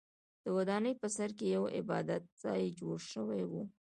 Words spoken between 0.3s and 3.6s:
د ودانۍ په سر کې یو عبادت ځای جوړ شوی و.